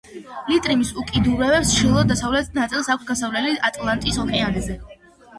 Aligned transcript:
ლიტრიმის 0.51 0.91
უკიდურეს 1.01 1.73
ჩრდილო-დასავლეთ 1.73 2.57
ნაწილს 2.59 2.89
აქვს 2.93 3.07
გასასვლელი 3.09 3.53
ატლანტის 3.69 4.17
ოკეანეზე. 4.23 4.79